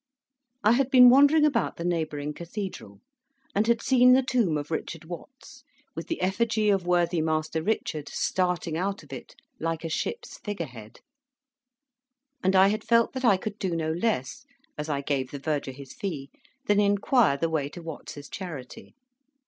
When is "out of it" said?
8.75-9.35